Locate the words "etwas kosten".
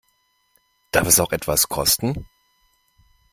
1.31-2.25